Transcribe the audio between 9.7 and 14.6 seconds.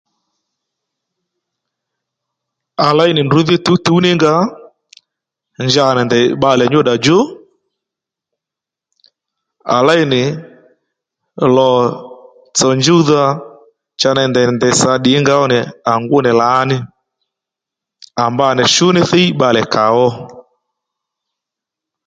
à léy nì lò tsò njúwdha cha ney ndèy nì